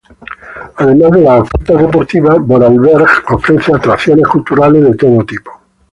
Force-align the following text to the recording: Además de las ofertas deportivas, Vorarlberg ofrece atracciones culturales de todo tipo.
Además 0.77 1.11
de 1.11 1.21
las 1.21 1.41
ofertas 1.41 1.77
deportivas, 1.77 2.39
Vorarlberg 2.39 3.05
ofrece 3.33 3.71
atracciones 3.71 4.25
culturales 4.25 4.83
de 4.83 4.95
todo 4.95 5.23
tipo. 5.23 5.51